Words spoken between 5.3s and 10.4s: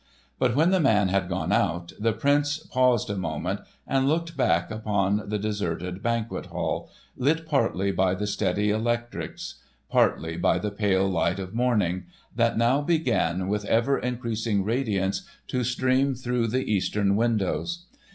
deserted Banquet Hall, lit partly by the steady electrics, partly